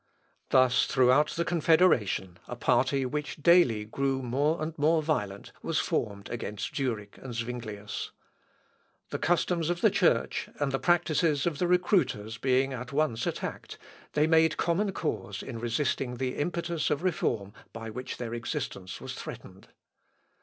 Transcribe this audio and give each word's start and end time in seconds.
Thus 0.49 0.87
throughout 0.87 1.27
the 1.29 1.45
confederation 1.45 2.39
a 2.47 2.55
party 2.55 3.05
which 3.05 3.35
daily 3.43 3.85
grew 3.85 4.23
more 4.23 4.59
and 4.59 4.75
more 4.75 5.03
violent 5.03 5.51
was 5.61 5.77
formed 5.77 6.27
against 6.31 6.75
Zurich 6.75 7.19
and 7.19 7.35
Zuinglius. 7.35 8.09
The 9.11 9.19
customs 9.19 9.69
of 9.69 9.81
the 9.81 9.91
Church 9.91 10.49
and 10.55 10.71
the 10.71 10.79
practices 10.79 11.45
of 11.45 11.59
the 11.59 11.67
recruiters 11.67 12.39
being 12.39 12.73
at 12.73 12.91
once 12.91 13.27
attacked, 13.27 13.77
they 14.13 14.25
made 14.25 14.57
common 14.57 14.91
cause 14.91 15.43
in 15.43 15.59
resisting 15.59 16.15
the 16.17 16.35
impetus 16.35 16.89
of 16.89 17.03
Reform 17.03 17.53
by 17.71 17.91
which 17.91 18.17
their 18.17 18.33
existence 18.33 18.99
was 19.01 19.13
threatened. 19.13 19.67